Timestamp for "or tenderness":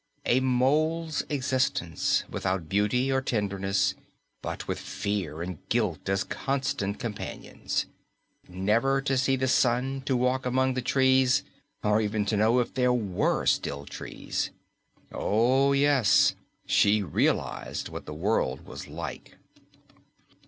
3.11-3.93